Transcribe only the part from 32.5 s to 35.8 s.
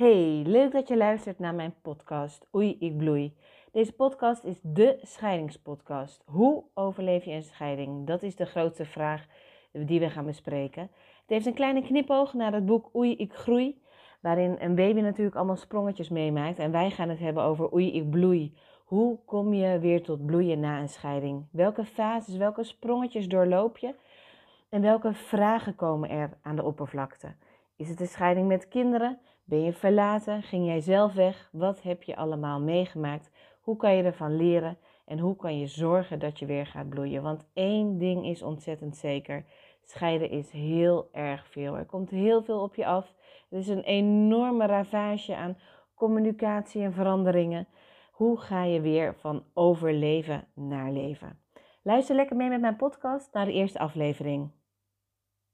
meegemaakt? Hoe kan je ervan leren? En hoe kan je